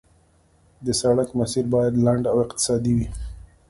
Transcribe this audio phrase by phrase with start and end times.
[0.85, 3.07] د سړک مسیر باید لنډ او اقتصادي وي